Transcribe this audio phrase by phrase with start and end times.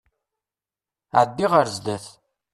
[1.19, 2.05] Ɛeddi ɣer zdat!